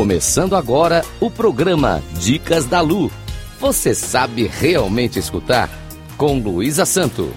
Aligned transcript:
Começando 0.00 0.56
agora 0.56 1.04
o 1.20 1.30
programa 1.30 2.02
Dicas 2.18 2.64
da 2.64 2.80
Lu. 2.80 3.12
Você 3.60 3.94
sabe 3.94 4.46
realmente 4.46 5.18
escutar? 5.18 5.68
Com 6.16 6.38
Luísa 6.38 6.86
Santo. 6.86 7.30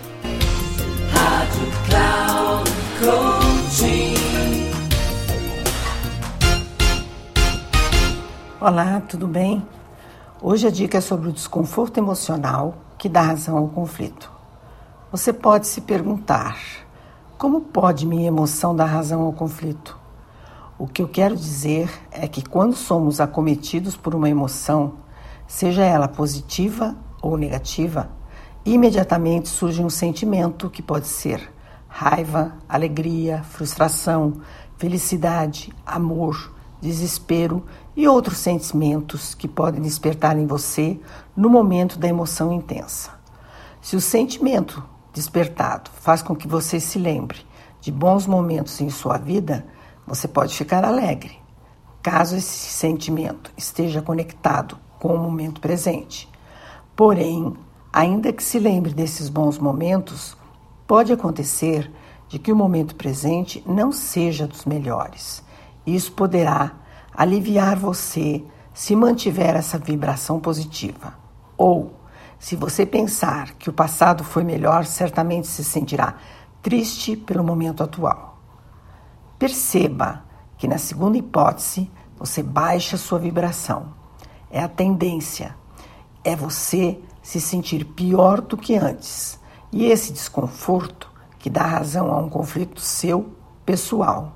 Rádio 1.11 1.67
Cloud 1.85 2.71
Coaching. 3.01 4.13
Olá, 8.61 9.01
tudo 9.09 9.27
bem? 9.27 9.61
Hoje 10.41 10.65
a 10.65 10.71
dica 10.71 10.99
é 10.99 11.01
sobre 11.01 11.27
o 11.27 11.33
desconforto 11.33 11.97
emocional 11.97 12.75
que 12.97 13.09
dá 13.09 13.23
razão 13.23 13.57
ao 13.57 13.67
conflito. 13.67 14.31
Você 15.11 15.33
pode 15.33 15.67
se 15.67 15.81
perguntar: 15.81 16.57
como 17.37 17.59
pode 17.59 18.07
minha 18.07 18.29
emoção 18.29 18.73
dar 18.73 18.85
razão 18.85 19.19
ao 19.23 19.33
conflito? 19.33 20.01
O 20.77 20.87
que 20.87 21.03
eu 21.03 21.07
quero 21.07 21.35
dizer 21.35 21.87
é 22.11 22.27
que 22.27 22.41
quando 22.41 22.75
somos 22.75 23.21
acometidos 23.21 23.95
por 23.95 24.15
uma 24.15 24.27
emoção, 24.27 24.95
seja 25.47 25.83
ela 25.83 26.07
positiva 26.07 26.95
ou 27.21 27.37
negativa, 27.37 28.09
imediatamente 28.65 29.49
surge 29.49 29.83
um 29.83 29.89
sentimento 29.89 30.71
que 30.71 30.81
pode 30.81 31.07
ser 31.07 31.51
raiva, 31.87 32.55
alegria, 32.67 33.43
frustração, 33.43 34.41
felicidade, 34.75 35.71
amor, 35.85 36.51
desespero 36.81 37.63
e 37.95 38.07
outros 38.07 38.39
sentimentos 38.39 39.35
que 39.35 39.47
podem 39.47 39.79
despertar 39.79 40.35
em 40.39 40.47
você 40.47 40.99
no 41.35 41.49
momento 41.49 41.99
da 41.99 42.07
emoção 42.07 42.51
intensa. 42.51 43.11
Se 43.79 43.95
o 43.95 44.01
sentimento 44.01 44.83
despertado 45.13 45.91
faz 45.93 46.23
com 46.23 46.35
que 46.35 46.47
você 46.47 46.79
se 46.79 46.97
lembre 46.97 47.45
de 47.79 47.91
bons 47.91 48.25
momentos 48.25 48.81
em 48.81 48.89
sua 48.89 49.19
vida, 49.19 49.63
você 50.05 50.27
pode 50.27 50.55
ficar 50.55 50.83
alegre, 50.83 51.39
caso 52.01 52.35
esse 52.35 52.69
sentimento 52.69 53.51
esteja 53.57 54.01
conectado 54.01 54.77
com 54.99 55.15
o 55.15 55.19
momento 55.19 55.61
presente. 55.61 56.29
Porém, 56.95 57.53
ainda 57.91 58.31
que 58.33 58.43
se 58.43 58.59
lembre 58.59 58.93
desses 58.93 59.29
bons 59.29 59.57
momentos, 59.57 60.37
pode 60.85 61.11
acontecer 61.11 61.91
de 62.27 62.39
que 62.39 62.51
o 62.51 62.55
momento 62.55 62.95
presente 62.95 63.63
não 63.65 63.91
seja 63.91 64.47
dos 64.47 64.65
melhores. 64.65 65.43
Isso 65.85 66.11
poderá 66.11 66.71
aliviar 67.15 67.77
você 67.77 68.43
se 68.73 68.95
mantiver 68.95 69.55
essa 69.55 69.77
vibração 69.77 70.39
positiva. 70.39 71.13
Ou, 71.57 71.93
se 72.39 72.55
você 72.55 72.85
pensar 72.85 73.53
que 73.53 73.69
o 73.69 73.73
passado 73.73 74.23
foi 74.23 74.43
melhor, 74.43 74.85
certamente 74.85 75.47
se 75.47 75.63
sentirá 75.63 76.15
triste 76.61 77.15
pelo 77.15 77.43
momento 77.43 77.83
atual. 77.83 78.32
Perceba 79.43 80.23
que 80.57 80.69
na 80.69 80.77
segunda 80.77 81.17
hipótese 81.17 81.91
você 82.17 82.41
baixa 82.41 82.95
sua 82.95 83.19
vibração. 83.19 83.87
É 84.49 84.63
a 84.63 84.69
tendência. 84.69 85.53
É 86.23 86.33
você 86.33 86.97
se 87.21 87.41
sentir 87.41 87.83
pior 87.83 88.39
do 88.39 88.55
que 88.55 88.77
antes. 88.77 89.37
E 89.69 89.87
esse 89.87 90.13
desconforto 90.13 91.11
que 91.39 91.49
dá 91.49 91.63
razão 91.63 92.09
a 92.13 92.19
um 92.19 92.29
conflito 92.29 92.79
seu 92.79 93.33
pessoal 93.65 94.31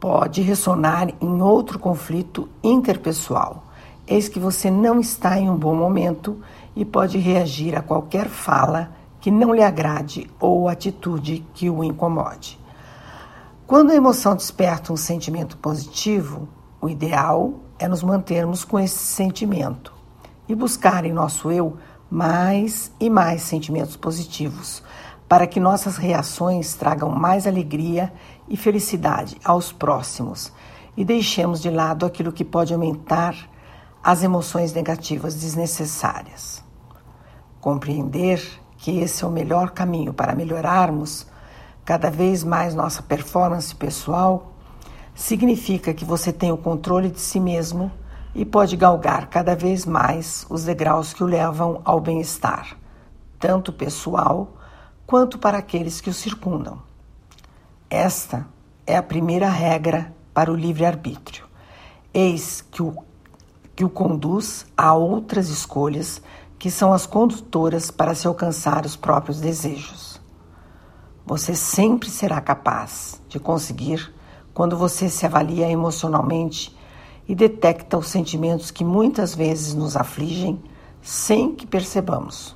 pode 0.00 0.40
ressonar 0.40 1.10
em 1.20 1.42
outro 1.42 1.78
conflito 1.78 2.48
interpessoal. 2.64 3.64
Eis 4.06 4.30
que 4.30 4.40
você 4.40 4.70
não 4.70 4.98
está 4.98 5.38
em 5.38 5.50
um 5.50 5.58
bom 5.58 5.74
momento 5.74 6.40
e 6.74 6.86
pode 6.86 7.18
reagir 7.18 7.76
a 7.76 7.82
qualquer 7.82 8.30
fala 8.30 8.96
que 9.20 9.30
não 9.30 9.52
lhe 9.52 9.62
agrade 9.62 10.26
ou 10.40 10.70
atitude 10.70 11.44
que 11.52 11.68
o 11.68 11.84
incomode. 11.84 12.58
Quando 13.66 13.90
a 13.90 13.96
emoção 13.96 14.36
desperta 14.36 14.92
um 14.92 14.96
sentimento 14.96 15.56
positivo, 15.56 16.48
o 16.80 16.88
ideal 16.88 17.54
é 17.80 17.88
nos 17.88 18.00
mantermos 18.00 18.64
com 18.64 18.78
esse 18.78 18.96
sentimento 18.96 19.92
e 20.48 20.54
buscar 20.54 21.04
em 21.04 21.12
nosso 21.12 21.50
eu 21.50 21.76
mais 22.08 22.92
e 23.00 23.10
mais 23.10 23.42
sentimentos 23.42 23.96
positivos, 23.96 24.84
para 25.28 25.48
que 25.48 25.58
nossas 25.58 25.96
reações 25.96 26.74
tragam 26.74 27.10
mais 27.10 27.44
alegria 27.44 28.12
e 28.48 28.56
felicidade 28.56 29.36
aos 29.44 29.72
próximos 29.72 30.52
e 30.96 31.04
deixemos 31.04 31.60
de 31.60 31.68
lado 31.68 32.06
aquilo 32.06 32.30
que 32.30 32.44
pode 32.44 32.72
aumentar 32.72 33.34
as 34.00 34.22
emoções 34.22 34.72
negativas 34.72 35.34
desnecessárias. 35.34 36.62
Compreender 37.60 38.40
que 38.76 39.00
esse 39.00 39.24
é 39.24 39.26
o 39.26 39.30
melhor 39.30 39.70
caminho 39.70 40.14
para 40.14 40.36
melhorarmos 40.36 41.26
cada 41.86 42.10
vez 42.10 42.42
mais 42.42 42.74
nossa 42.74 43.00
performance 43.00 43.72
pessoal, 43.72 44.56
significa 45.14 45.94
que 45.94 46.04
você 46.04 46.32
tem 46.32 46.50
o 46.50 46.58
controle 46.58 47.08
de 47.08 47.20
si 47.20 47.38
mesmo 47.38 47.92
e 48.34 48.44
pode 48.44 48.76
galgar 48.76 49.28
cada 49.28 49.54
vez 49.54 49.86
mais 49.86 50.44
os 50.50 50.64
degraus 50.64 51.14
que 51.14 51.22
o 51.22 51.26
levam 51.26 51.80
ao 51.84 52.00
bem-estar, 52.00 52.76
tanto 53.38 53.72
pessoal 53.72 54.56
quanto 55.06 55.38
para 55.38 55.58
aqueles 55.58 56.00
que 56.00 56.10
o 56.10 56.12
circundam. 56.12 56.82
Esta 57.88 58.44
é 58.84 58.96
a 58.96 59.02
primeira 59.02 59.48
regra 59.48 60.12
para 60.34 60.50
o 60.50 60.56
livre-arbítrio. 60.56 61.46
Eis 62.12 62.64
que 62.68 62.82
o, 62.82 62.96
que 63.76 63.84
o 63.84 63.88
conduz 63.88 64.66
a 64.76 64.92
outras 64.92 65.48
escolhas 65.48 66.20
que 66.58 66.68
são 66.68 66.92
as 66.92 67.06
condutoras 67.06 67.92
para 67.92 68.12
se 68.12 68.26
alcançar 68.26 68.84
os 68.84 68.96
próprios 68.96 69.38
desejos. 69.38 70.15
Você 71.26 71.56
sempre 71.56 72.08
será 72.08 72.40
capaz 72.40 73.20
de 73.28 73.40
conseguir 73.40 74.14
quando 74.54 74.76
você 74.76 75.08
se 75.08 75.26
avalia 75.26 75.68
emocionalmente 75.68 76.74
e 77.26 77.34
detecta 77.34 77.98
os 77.98 78.06
sentimentos 78.06 78.70
que 78.70 78.84
muitas 78.84 79.34
vezes 79.34 79.74
nos 79.74 79.96
afligem 79.96 80.62
sem 81.02 81.52
que 81.52 81.66
percebamos. 81.66 82.54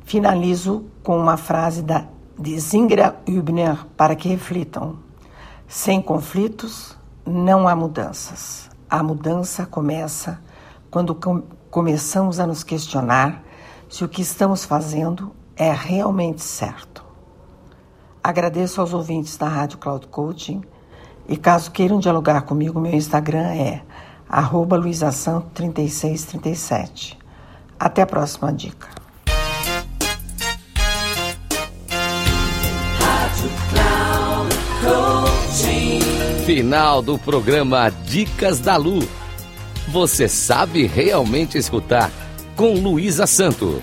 Finalizo 0.00 0.86
com 1.02 1.18
uma 1.18 1.36
frase 1.36 1.82
da, 1.82 2.06
de 2.38 2.58
Zingra 2.58 3.20
Hübner 3.28 3.84
para 3.98 4.16
que 4.16 4.30
reflitam. 4.30 4.96
Sem 5.66 6.00
conflitos, 6.00 6.96
não 7.26 7.68
há 7.68 7.76
mudanças. 7.76 8.70
A 8.88 9.02
mudança 9.02 9.66
começa 9.66 10.40
quando 10.90 11.14
com, 11.14 11.42
começamos 11.70 12.40
a 12.40 12.46
nos 12.46 12.64
questionar 12.64 13.44
se 13.90 14.02
o 14.02 14.08
que 14.08 14.22
estamos 14.22 14.64
fazendo 14.64 15.36
é 15.54 15.70
realmente 15.70 16.40
certo. 16.40 17.07
Agradeço 18.28 18.80
aos 18.82 18.92
ouvintes 18.92 19.38
da 19.38 19.48
Rádio 19.48 19.78
Cloud 19.78 20.06
Coaching 20.08 20.60
e 21.26 21.34
caso 21.34 21.70
queiram 21.70 21.98
dialogar 21.98 22.42
comigo, 22.42 22.78
meu 22.78 22.92
Instagram 22.92 23.54
é 23.54 23.80
arroba 24.28 24.78
luisasanto3637. 24.78 27.16
Até 27.80 28.02
a 28.02 28.06
próxima 28.06 28.52
dica. 28.52 28.86
Final 36.44 37.00
do 37.00 37.18
programa 37.18 37.88
Dicas 37.88 38.60
da 38.60 38.76
Lu. 38.76 38.98
Você 39.88 40.28
sabe 40.28 40.86
realmente 40.86 41.56
escutar 41.56 42.10
com 42.54 42.74
Luísa 42.74 43.26
Santo. 43.26 43.82